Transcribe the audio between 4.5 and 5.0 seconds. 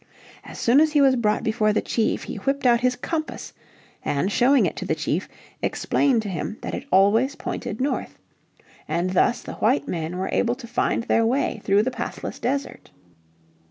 it to the